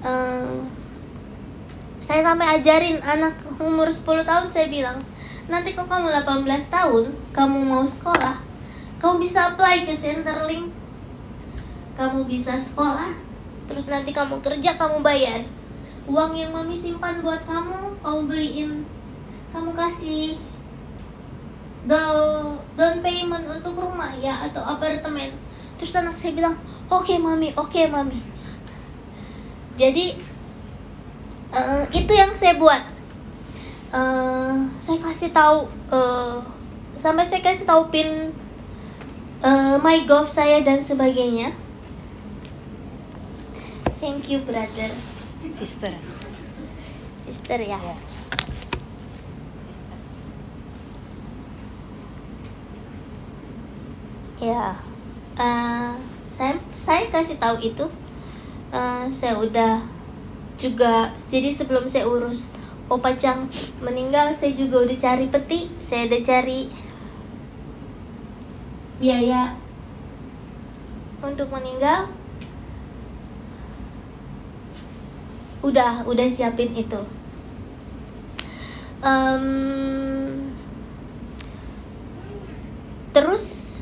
[0.00, 0.64] uh,
[2.02, 4.98] saya sampai ajarin anak umur 10 tahun saya bilang
[5.46, 8.42] nanti kalau kamu 18 tahun kamu mau sekolah
[8.98, 10.82] kamu bisa apply ke Centerlink
[11.94, 13.32] kamu bisa sekolah
[13.68, 15.44] terus nanti kamu kerja kamu bayar.
[16.08, 18.70] Uang yang mami simpan buat kamu kamu beliin.
[19.54, 20.40] Kamu kasih
[21.86, 25.30] down down payment untuk rumah ya atau apartemen.
[25.78, 26.56] Terus anak saya bilang
[26.90, 28.18] oke okay, mami oke okay, mami.
[29.78, 30.16] Jadi
[31.52, 32.82] uh, itu yang saya buat
[33.94, 36.42] uh, saya kasih tahu uh,
[36.98, 38.32] sampai saya kasih tahu pin
[39.44, 41.54] uh, my golf saya dan sebagainya
[44.00, 44.90] thank you brother
[45.50, 45.90] Sister.
[47.18, 47.74] Sister ya.
[47.82, 47.96] Ya.
[54.38, 54.66] Ya.
[55.34, 55.98] Uh,
[56.30, 57.90] saya saya kasih tahu itu.
[58.70, 59.82] Uh, saya udah
[60.62, 61.10] juga.
[61.18, 62.54] Jadi sebelum saya urus
[62.86, 63.50] Opa Chang
[63.82, 65.66] meninggal saya juga udah cari peti.
[65.90, 66.60] Saya udah cari
[69.02, 69.58] biaya
[71.18, 72.06] untuk meninggal.
[75.66, 77.02] Udah udah siapin itu.
[79.02, 80.54] Um,
[83.10, 83.78] terus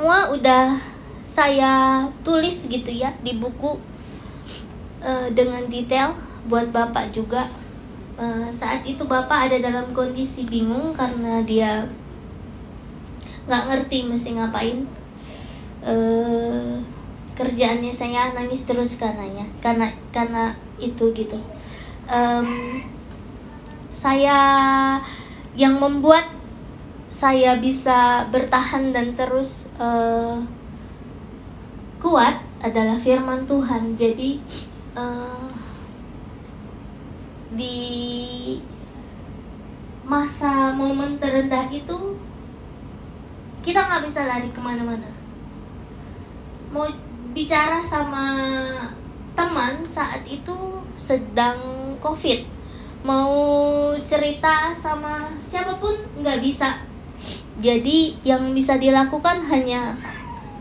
[0.00, 0.80] semua udah
[1.20, 3.76] saya tulis gitu ya di buku
[5.04, 6.16] uh, dengan detail
[6.48, 7.44] buat bapak juga.
[8.16, 11.84] Eh, saat itu bapak ada dalam kondisi bingung karena dia
[13.44, 14.88] nggak ngerti mesti ngapain.
[15.84, 16.80] Uh,
[17.36, 21.36] kerjaannya saya nangis terus karenanya karena karena itu gitu.
[22.08, 22.80] Um,
[23.92, 24.40] saya
[25.52, 26.39] yang membuat
[27.10, 30.38] saya bisa bertahan dan terus uh,
[31.98, 33.98] kuat adalah firman Tuhan.
[33.98, 34.38] Jadi
[34.94, 35.50] uh,
[37.50, 37.78] di
[40.06, 42.14] masa momen terendah itu
[43.66, 45.10] kita nggak bisa lari ke mana-mana.
[46.70, 46.86] Mau
[47.34, 48.26] bicara sama
[49.34, 51.58] teman saat itu sedang
[51.98, 52.46] covid
[53.00, 53.32] mau
[54.04, 56.89] cerita sama siapa pun nggak bisa
[57.60, 59.94] jadi yang bisa dilakukan hanya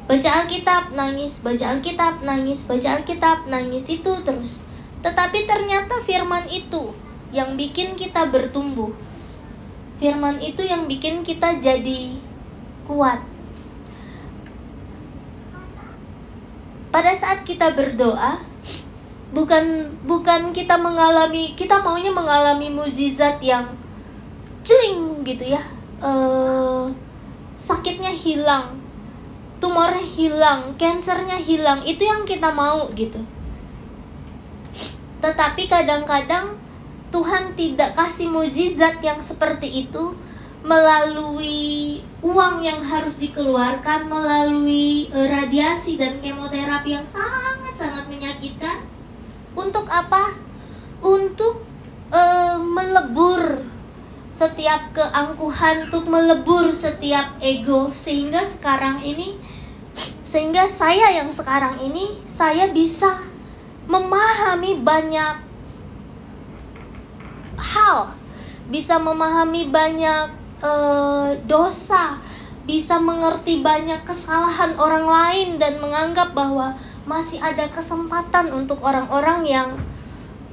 [0.06, 4.62] baca Alkitab nangis baca Alkitab nangis baca Alkitab nangis itu terus
[5.00, 6.92] tetapi ternyata firman itu
[7.32, 8.92] yang bikin kita bertumbuh.
[10.00, 12.16] Firman itu yang bikin kita jadi
[12.88, 13.20] kuat.
[16.90, 18.42] Pada saat kita berdoa,
[19.30, 23.78] bukan bukan kita mengalami kita maunya mengalami mujizat yang
[24.66, 25.62] culing gitu ya.
[26.00, 26.88] Uh,
[27.60, 28.80] sakitnya hilang,
[29.60, 33.20] tumornya hilang, kansernya hilang, itu yang kita mau gitu
[35.20, 36.56] tetapi kadang-kadang
[37.12, 40.16] Tuhan tidak kasih mujizat yang seperti itu
[40.64, 48.84] melalui uang yang harus dikeluarkan, melalui uh, radiasi dan kemoterapi yang sangat-sangat menyakitkan.
[49.56, 50.36] Untuk apa?
[51.00, 51.64] Untuk
[52.12, 53.64] uh, melebur
[54.40, 57.92] setiap keangkuhan, untuk melebur setiap ego.
[57.92, 59.36] Sehingga sekarang ini
[60.24, 63.20] sehingga saya yang sekarang ini saya bisa
[63.90, 65.36] memahami banyak
[67.60, 68.14] hal,
[68.72, 72.22] bisa memahami banyak uh, dosa,
[72.64, 76.78] bisa mengerti banyak kesalahan orang lain dan menganggap bahwa
[77.10, 79.70] masih ada kesempatan untuk orang-orang yang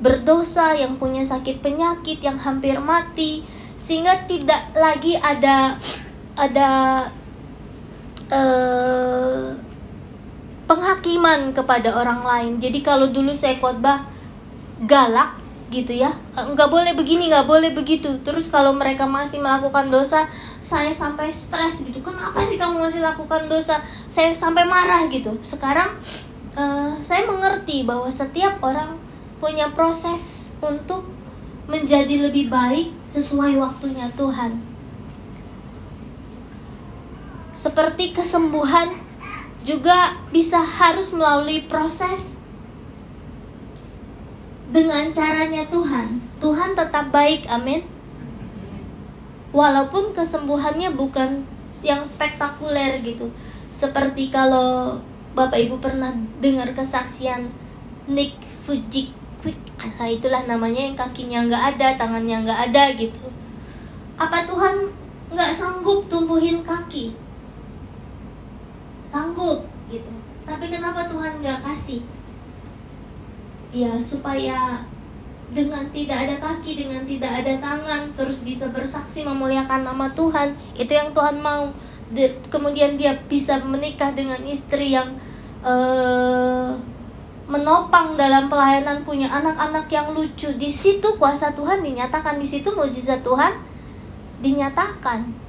[0.01, 3.45] berdosa, yang punya sakit penyakit, yang hampir mati,
[3.87, 5.79] sehingga tidak lagi ada
[6.35, 6.71] ada
[8.35, 9.55] uh,
[10.67, 12.53] penghakiman kepada orang lain.
[12.59, 14.03] Jadi kalau dulu saya khotbah
[14.83, 15.39] galak
[15.71, 18.19] gitu ya, nggak boleh begini, nggak boleh begitu.
[18.27, 20.27] Terus kalau mereka masih melakukan dosa,
[20.67, 22.03] saya sampai stres gitu.
[22.03, 23.79] Kenapa sih kamu masih lakukan dosa?
[24.11, 25.39] Saya sampai marah gitu.
[25.47, 25.95] Sekarang
[26.59, 28.99] uh, saya mengerti bahwa setiap orang
[29.39, 31.07] punya proses untuk
[31.67, 34.63] menjadi lebih baik sesuai waktunya Tuhan.
[37.57, 38.95] Seperti kesembuhan
[39.67, 42.39] juga bisa harus melalui proses
[44.71, 46.23] dengan caranya Tuhan.
[46.39, 47.83] Tuhan tetap baik, amin.
[49.51, 51.49] Walaupun kesembuhannya bukan
[51.83, 53.33] yang spektakuler gitu.
[53.73, 55.01] Seperti kalau
[55.33, 56.13] Bapak Ibu pernah
[56.45, 57.49] dengar kesaksian
[58.07, 59.16] Nick Fujik
[59.97, 63.27] nah itulah namanya yang kakinya nggak ada tangannya nggak ada gitu.
[64.17, 64.93] Apa Tuhan
[65.33, 67.13] nggak sanggup tumbuhin kaki?
[69.07, 70.13] Sanggup gitu.
[70.47, 72.03] Tapi kenapa Tuhan nggak kasih?
[73.75, 74.87] Ya supaya
[75.47, 80.93] dengan tidak ada kaki dengan tidak ada tangan terus bisa bersaksi memuliakan nama Tuhan itu
[80.95, 81.71] yang Tuhan mau.
[82.51, 85.19] Kemudian dia bisa menikah dengan istri yang
[85.67, 86.79] uh,
[87.47, 90.51] menopang dalam pelayanan punya anak-anak yang lucu.
[90.59, 93.55] Di situ kuasa Tuhan dinyatakan di situ mukjizat Tuhan
[94.43, 95.47] dinyatakan.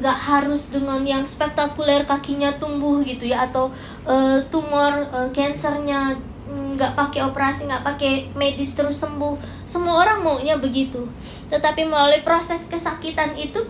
[0.00, 3.70] Nggak harus dengan yang spektakuler kakinya tumbuh gitu ya atau
[4.08, 6.16] uh, tumor cancernya
[6.50, 9.38] nggak pakai operasi nggak pakai medis terus sembuh.
[9.70, 11.06] Semua orang maunya begitu.
[11.52, 13.62] Tetapi melalui proses kesakitan itu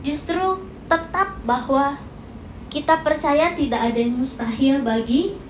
[0.00, 2.00] justru tetap bahwa
[2.72, 5.49] kita percaya tidak ada yang mustahil bagi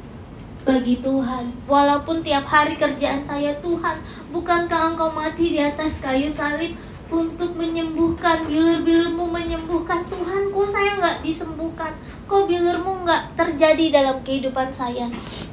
[0.64, 1.51] bagi Tuhan.
[1.64, 3.96] Walaupun tiap hari kerjaan saya Tuhan,
[4.33, 6.77] bukankah engkau mati di atas kayu salib
[7.09, 8.44] untuk menyembuhkan?
[8.44, 10.05] Bilur-bilurmu menyembuhkan.
[10.09, 11.92] Tuhan kok saya nggak disembuhkan?
[12.29, 15.09] Kok bilurmu nggak terjadi dalam kehidupan saya?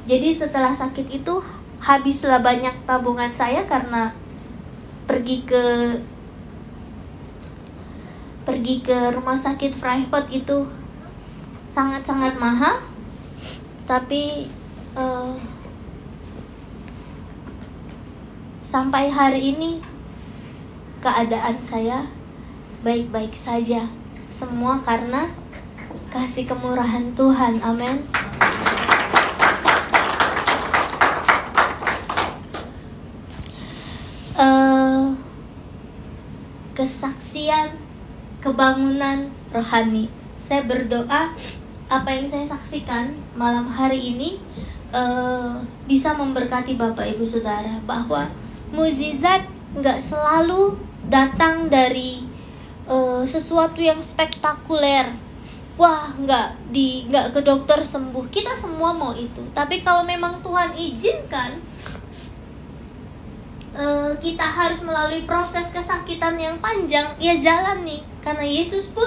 [0.06, 1.40] Jadi setelah sakit itu
[1.82, 4.12] habislah banyak tabungan saya karena
[5.08, 5.64] pergi ke
[8.44, 10.68] pergi ke rumah sakit private itu
[11.72, 12.80] sangat-sangat mahal.
[13.88, 14.48] Tapi
[14.98, 15.32] uh,
[18.66, 19.78] sampai hari ini
[20.98, 22.10] keadaan saya
[22.82, 23.86] baik-baik saja.
[24.28, 25.30] Semua karena
[26.10, 27.62] kasih kemurahan Tuhan.
[27.62, 28.04] Amin.
[34.38, 35.16] Uh,
[36.74, 37.74] kesaksian
[38.38, 40.06] kebangunan rohani.
[40.38, 41.34] Saya berdoa
[41.88, 44.36] apa yang saya saksikan malam hari ini
[44.92, 48.28] uh, bisa memberkati Bapak Ibu Saudara bahwa
[48.72, 50.76] mukjizat nggak selalu
[51.08, 52.24] datang dari
[52.88, 55.12] uh, sesuatu yang spektakuler.
[55.78, 58.26] Wah, nggak di nggak ke dokter sembuh.
[58.28, 59.46] Kita semua mau itu.
[59.54, 61.54] Tapi kalau memang Tuhan izinkan,
[63.78, 67.06] uh, kita harus melalui proses kesakitan yang panjang.
[67.22, 69.06] Ya jalan nih, karena Yesus pun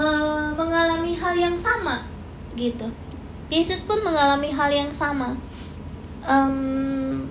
[0.00, 2.08] uh, mengalami hal yang sama,
[2.56, 2.88] gitu.
[3.52, 5.36] Yesus pun mengalami hal yang sama.
[6.24, 7.28] Um,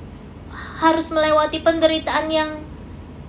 [0.83, 2.51] harus melewati penderitaan yang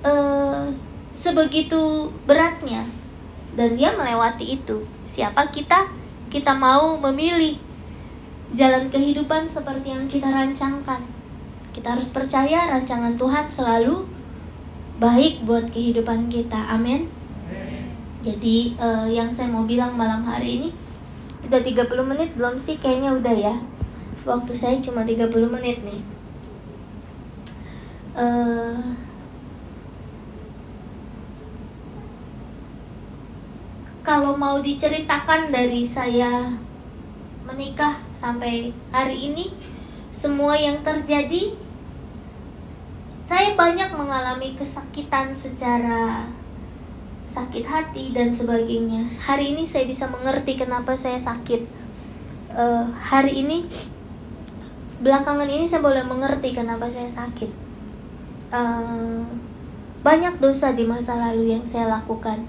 [0.04, 0.68] uh,
[1.14, 2.82] sebegitu beratnya
[3.54, 4.82] dan dia melewati itu.
[5.06, 5.88] Siapa kita?
[6.28, 7.56] Kita mau memilih
[8.50, 11.00] jalan kehidupan seperti yang kita rancangkan.
[11.70, 14.06] Kita harus percaya rancangan Tuhan selalu
[14.98, 16.74] baik buat kehidupan kita.
[16.74, 17.06] Amin.
[18.24, 20.68] Jadi uh, yang saya mau bilang malam hari ini
[21.44, 22.80] Udah 30 menit belum sih?
[22.80, 23.54] Kayaknya udah ya
[24.24, 26.00] Waktu saya cuma 30 menit nih
[28.16, 28.80] uh,
[34.04, 36.52] Kalau mau diceritakan dari saya
[37.44, 39.52] menikah sampai hari ini
[40.08, 41.52] Semua yang terjadi
[43.28, 46.24] Saya banyak mengalami kesakitan secara
[47.34, 49.10] sakit hati dan sebagainya.
[49.10, 51.66] Hari ini saya bisa mengerti kenapa saya sakit.
[52.54, 53.66] Uh, hari ini
[55.02, 57.50] belakangan ini saya boleh mengerti kenapa saya sakit.
[58.54, 59.26] Uh,
[60.06, 62.46] banyak dosa di masa lalu yang saya lakukan.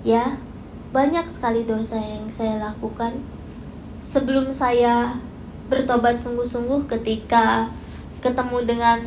[0.00, 0.40] Ya,
[0.96, 3.20] banyak sekali dosa yang saya lakukan
[4.00, 5.20] sebelum saya
[5.68, 7.68] bertobat sungguh-sungguh ketika
[8.24, 8.98] ketemu dengan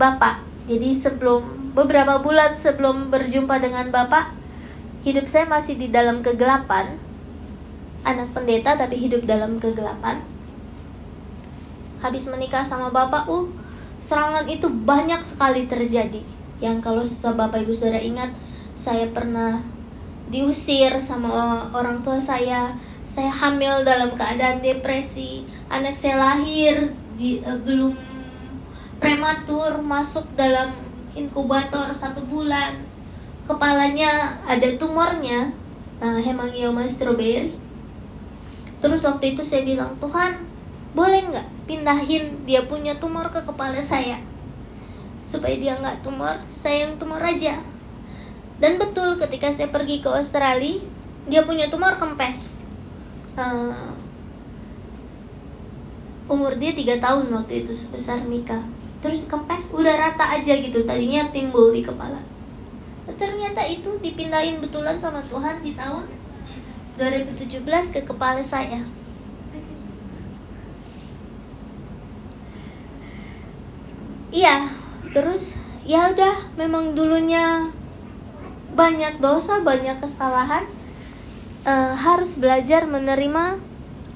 [0.00, 0.40] Bapak.
[0.64, 4.43] Jadi sebelum beberapa bulan sebelum berjumpa dengan Bapak,
[5.04, 6.96] hidup saya masih di dalam kegelapan.
[8.04, 10.24] Anak pendeta tapi hidup dalam kegelapan.
[12.00, 13.48] Habis menikah sama bapak uh
[14.00, 16.20] serangan itu banyak sekali terjadi.
[16.60, 17.04] Yang kalau
[17.36, 18.32] bapak ibu saudara ingat
[18.76, 19.60] saya pernah
[20.32, 22.76] diusir sama orang tua saya.
[23.04, 25.44] Saya hamil dalam keadaan depresi.
[25.68, 27.92] Anak saya lahir di uh, belum
[28.96, 30.72] prematur masuk dalam
[31.12, 32.93] inkubator satu bulan
[33.44, 35.52] kepalanya ada tumornya.
[36.02, 37.54] Uh, hemangioma strawberry.
[38.82, 40.44] Terus waktu itu saya bilang Tuhan
[40.92, 44.20] boleh nggak pindahin dia punya tumor ke kepala saya?
[45.24, 47.56] Supaya dia nggak tumor saya yang tumor aja.
[48.60, 50.82] Dan betul ketika saya pergi ke Australia
[51.24, 52.68] dia punya tumor kempes.
[53.38, 53.96] Uh,
[56.28, 58.60] umur dia tiga tahun waktu itu sebesar Mika.
[59.00, 62.33] Terus kempes udah rata aja gitu tadinya timbul di kepala
[63.04, 66.08] ternyata itu dipindahin betulan sama Tuhan di tahun
[66.96, 68.80] 2017 ke kepala saya
[74.32, 74.72] iya
[75.12, 77.68] terus ya udah memang dulunya
[78.74, 80.66] banyak dosa banyak kesalahan
[81.64, 83.58] uh, harus belajar menerima.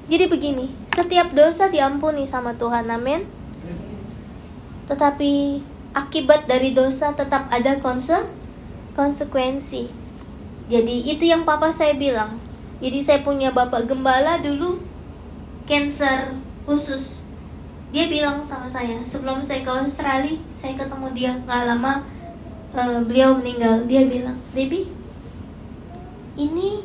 [0.08, 3.28] Jadi begini, setiap dosa diampuni sama Tuhan, amin.
[4.88, 5.60] Tetapi
[5.92, 8.16] akibat dari dosa tetap ada konse
[8.98, 9.86] konsekuensi.
[10.66, 12.42] Jadi itu yang papa saya bilang.
[12.82, 14.82] Jadi saya punya bapak gembala dulu
[15.70, 16.34] cancer
[16.66, 17.30] khusus.
[17.94, 22.02] Dia bilang sama saya sebelum saya ke Australia, saya ketemu dia nggak lama
[22.74, 23.86] uh, beliau meninggal.
[23.86, 24.90] Dia bilang, Debbie,
[26.34, 26.82] ini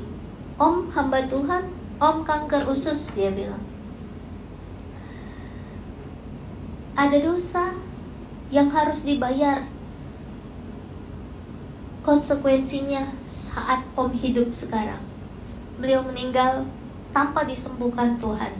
[0.56, 3.62] Om hamba Tuhan, Om kanker usus dia bilang.
[6.94, 7.74] Ada dosa
[8.54, 9.73] yang harus dibayar
[12.04, 15.02] konsekuensinya saat Om hidup sekarang.
[15.80, 16.68] Beliau meninggal
[17.16, 18.54] tanpa disembuhkan Tuhan.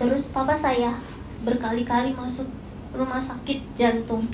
[0.00, 0.98] Terus papa saya
[1.46, 2.48] berkali-kali masuk
[2.96, 4.24] rumah sakit jantung.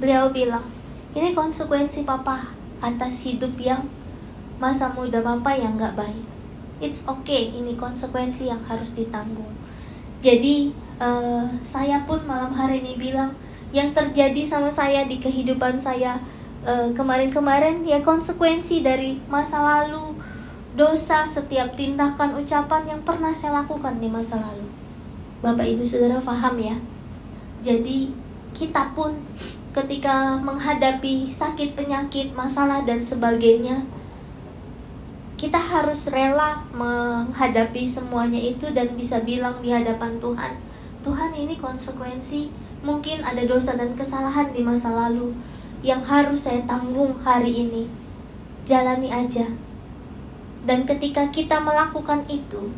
[0.00, 0.64] Beliau bilang,
[1.12, 3.84] ini konsekuensi papa atas hidup yang
[4.60, 6.24] masa muda bapak yang nggak baik
[6.84, 9.52] it's okay ini konsekuensi yang harus ditanggung
[10.20, 13.32] jadi uh, saya pun malam hari ini bilang
[13.72, 16.20] yang terjadi sama saya di kehidupan saya
[16.68, 20.12] kemarin-kemarin ya konsekuensi dari masa lalu
[20.76, 24.68] dosa setiap tindakan ucapan yang pernah saya lakukan di masa lalu.
[25.40, 26.76] Bapak ibu saudara paham ya?
[27.64, 28.12] Jadi
[28.52, 29.16] kita pun
[29.72, 33.86] ketika menghadapi sakit penyakit masalah dan sebagainya
[35.40, 40.60] kita harus rela menghadapi semuanya itu dan bisa bilang di hadapan Tuhan,
[41.00, 42.52] Tuhan ini konsekuensi.
[42.80, 45.36] Mungkin ada dosa dan kesalahan di masa lalu
[45.80, 47.84] yang harus saya tanggung hari ini.
[48.68, 49.48] Jalani aja.
[50.64, 52.68] Dan ketika kita melakukan itu,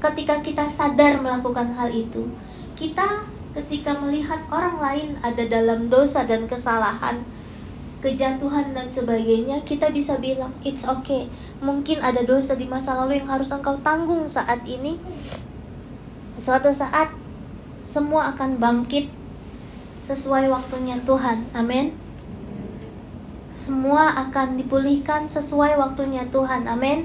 [0.00, 2.32] ketika kita sadar melakukan hal itu,
[2.78, 7.26] kita ketika melihat orang lain ada dalam dosa dan kesalahan,
[8.00, 11.28] kejatuhan dan sebagainya, kita bisa bilang it's okay
[11.58, 14.96] mungkin ada dosa di masa lalu yang harus engkau tanggung saat ini.
[16.38, 17.10] Suatu saat
[17.82, 19.10] semua akan bangkit
[20.08, 21.52] sesuai waktunya Tuhan.
[21.52, 21.92] Amin.
[23.52, 26.64] Semua akan dipulihkan sesuai waktunya Tuhan.
[26.64, 27.04] Amin.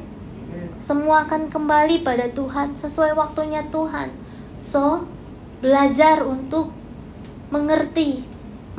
[0.79, 4.15] Semua akan kembali pada Tuhan sesuai waktunya Tuhan.
[4.63, 5.03] So,
[5.59, 6.71] belajar untuk
[7.51, 8.23] mengerti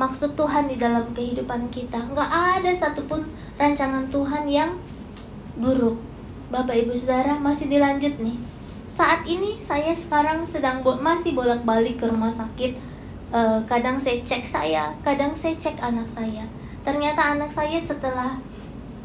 [0.01, 2.01] maksud Tuhan di dalam kehidupan kita.
[2.09, 3.29] Nggak ada satupun
[3.61, 4.81] rancangan Tuhan yang
[5.61, 6.01] buruk.
[6.49, 8.37] Bapak Ibu Saudara masih dilanjut nih.
[8.85, 12.94] Saat ini saya sekarang sedang masih bolak-balik ke rumah sakit.
[13.35, 16.47] E, kadang saya cek saya, kadang saya cek anak saya.
[16.87, 18.39] Ternyata anak saya setelah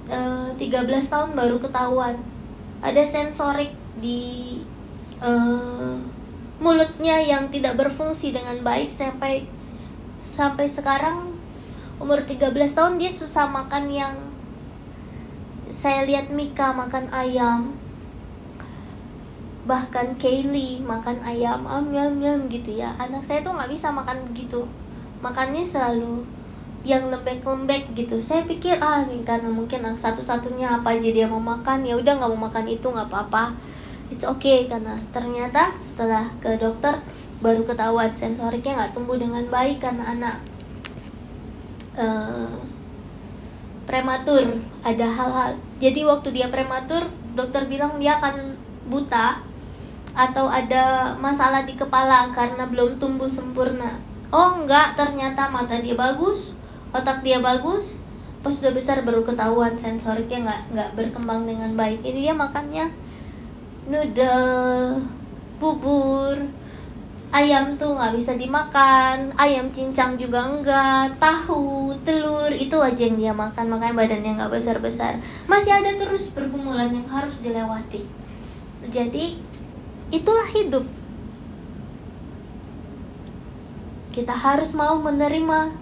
[0.07, 0.19] e,
[0.55, 2.15] eh, 13 tahun baru ketahuan
[2.79, 4.63] ada sensorik di
[5.19, 5.31] e,
[6.63, 9.49] mulutnya yang tidak berfungsi dengan baik sampai
[10.23, 11.33] sampai sekarang
[11.97, 14.15] umur 13 tahun dia susah makan yang
[15.73, 17.80] saya lihat Mika makan ayam
[19.71, 22.91] bahkan Kaylee makan ayam am yam yam gitu ya.
[22.99, 24.67] Anak saya tuh nggak bisa makan begitu.
[25.23, 26.27] Makannya selalu
[26.83, 28.19] yang lembek-lembek gitu.
[28.19, 32.31] Saya pikir ah ini karena mungkin satu-satunya apa aja dia mau makan ya udah nggak
[32.35, 33.55] mau makan itu nggak apa-apa.
[34.11, 36.99] It's okay karena ternyata setelah ke dokter
[37.39, 40.37] baru ketahuan sensoriknya nggak tumbuh dengan baik karena anak
[41.95, 42.59] uh,
[43.87, 44.59] prematur.
[44.83, 45.55] Ada hal-hal.
[45.79, 47.07] Jadi waktu dia prematur
[47.39, 48.59] dokter bilang dia akan
[48.91, 49.50] buta
[50.15, 53.99] atau ada masalah di kepala karena belum tumbuh sempurna.
[54.31, 56.55] Oh enggak ternyata mata dia bagus
[56.91, 58.03] otak dia bagus.
[58.41, 62.01] Pas sudah besar baru ketahuan sensoriknya nggak nggak berkembang dengan baik.
[62.01, 62.89] Ini dia makannya
[63.91, 65.05] noodle
[65.61, 66.49] bubur
[67.31, 73.33] ayam tuh nggak bisa dimakan ayam cincang juga enggak tahu telur itu aja yang dia
[73.37, 73.77] makan.
[73.77, 78.09] Makanya badannya nggak besar besar masih ada terus pergumulan yang harus dilewati.
[78.89, 79.50] Jadi
[80.11, 80.87] itulah hidup.
[84.11, 85.75] Kita harus mau menerima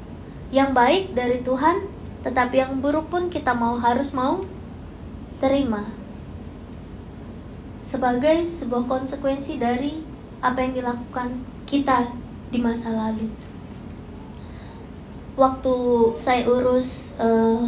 [0.52, 1.88] yang baik dari Tuhan,
[2.24, 4.44] tetapi yang buruk pun kita mau harus mau
[5.40, 5.98] terima
[7.88, 9.96] sebagai sebuah konsekuensi dari
[10.44, 12.12] apa yang dilakukan kita
[12.52, 13.32] di masa lalu.
[15.40, 15.74] Waktu
[16.20, 17.64] saya urus uh,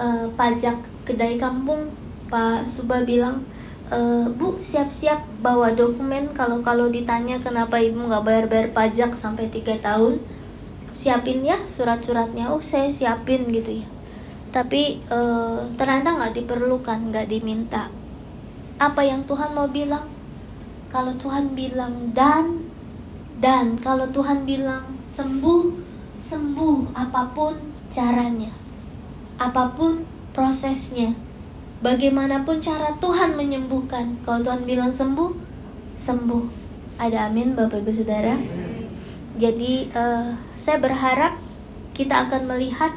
[0.00, 1.92] uh, pajak kedai kampung,
[2.32, 3.44] Pak Suba bilang,
[3.90, 9.76] e, Bu siap-siap bawa dokumen kalau kalau ditanya kenapa ibu nggak bayar-bayar pajak sampai tiga
[9.80, 10.20] tahun,
[10.94, 12.52] siapin ya surat-suratnya.
[12.52, 13.86] Oh saya siapin gitu ya.
[14.54, 15.20] Tapi e,
[15.74, 17.90] ternyata nggak diperlukan, nggak diminta
[18.78, 20.06] apa yang Tuhan mau bilang.
[20.90, 22.70] Kalau Tuhan bilang dan
[23.42, 25.74] dan kalau Tuhan bilang sembuh,
[26.22, 27.54] sembuh apa pun
[27.90, 28.54] caranya.
[29.40, 31.16] Apa pun prosesnya.
[31.80, 34.20] Bagaimanapun cara Tuhan menyembuhkan.
[34.22, 35.32] Kalau Tuhan bilang sembuh,
[35.98, 36.44] sembuh.
[36.94, 38.38] Ada amin Bapak Ibu Saudara.
[39.34, 41.34] Jadi uh, saya berharap
[41.94, 42.94] kita akan melihat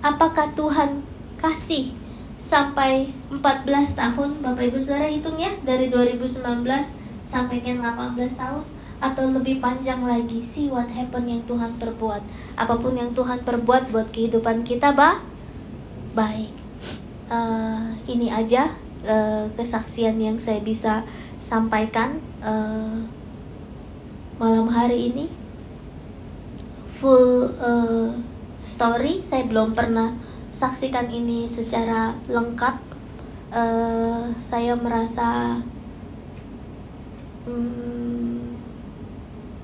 [0.00, 1.04] apakah Tuhan
[1.36, 1.92] kasih
[2.40, 3.68] sampai 14
[4.00, 6.40] tahun Bapak Ibu Saudara hitung ya dari 2019
[7.24, 8.64] sampai ke 18 tahun
[9.04, 12.22] atau lebih panjang lagi see what happen yang Tuhan perbuat
[12.56, 15.20] apa pun yang Tuhan perbuat buat kehidupan kita bah
[16.16, 16.63] baik
[17.30, 18.72] uh, ini aja
[19.06, 21.04] uh, kesaksian yang saya bisa
[21.40, 23.04] sampaikan uh,
[24.40, 25.26] malam hari ini.
[27.00, 28.10] Full uh,
[28.60, 30.16] story saya belum pernah
[30.48, 32.96] saksikan ini secara lengkap.
[33.54, 35.62] Uh, saya merasa
[37.46, 38.58] hmm,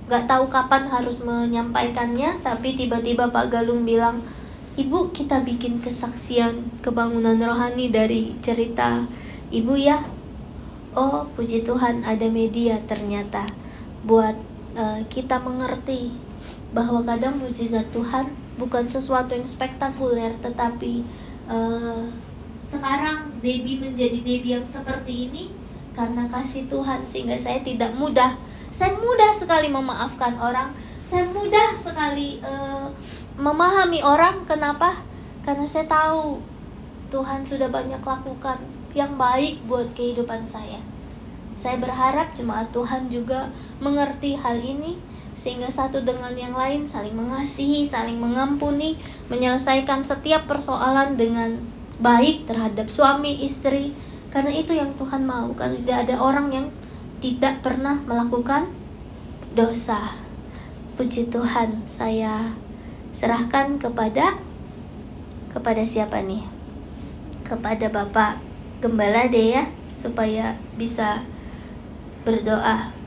[0.06, 4.22] nggak hmm, tahu kapan harus menyampaikannya tapi tiba-tiba Pak Galung bilang
[4.78, 9.06] ibu kita bikin kesaksian kebangunan rohani dari cerita
[9.50, 9.98] ibu ya.
[10.90, 13.46] Oh puji Tuhan ada media ternyata
[14.02, 14.34] buat
[14.74, 16.10] uh, kita mengerti
[16.74, 21.06] bahwa kadang mujizat Tuhan bukan sesuatu yang spektakuler tetapi
[21.46, 22.10] uh,
[22.70, 25.50] sekarang Debbie menjadi Debbie yang seperti ini
[25.94, 28.38] karena kasih Tuhan sehingga saya tidak mudah.
[28.70, 30.70] Saya mudah sekali memaafkan orang.
[31.02, 32.86] Saya mudah sekali uh,
[33.40, 35.00] memahami orang kenapa
[35.40, 36.38] karena saya tahu
[37.08, 38.60] Tuhan sudah banyak lakukan
[38.92, 40.78] yang baik buat kehidupan saya
[41.60, 43.52] saya berharap jemaat Tuhan juga
[43.84, 44.96] mengerti hal ini
[45.40, 49.00] sehingga satu dengan yang lain saling mengasihi, saling mengampuni,
[49.32, 51.56] menyelesaikan setiap persoalan dengan
[51.96, 53.96] baik terhadap suami, istri,
[54.28, 55.48] karena itu yang Tuhan mau.
[55.56, 56.66] Karena tidak ada orang yang
[57.24, 58.68] tidak pernah melakukan
[59.56, 60.16] dosa.
[61.00, 62.52] Puji Tuhan, saya
[63.10, 64.38] serahkan kepada
[65.50, 66.46] kepada siapa nih?
[67.42, 68.38] Kepada Bapak
[68.80, 71.26] Gembala deh ya, supaya bisa
[72.24, 72.99] berdoa.